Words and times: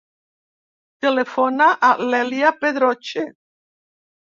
Telefona 1.07 1.69
a 1.91 1.93
l'Èlia 2.07 2.55
Pedroche. 2.65 3.29